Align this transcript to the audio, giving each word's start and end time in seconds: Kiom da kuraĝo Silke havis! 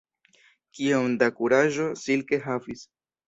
Kiom 0.77 1.11
da 1.23 1.27
kuraĝo 1.41 1.87
Silke 2.05 2.41
havis! 2.49 2.83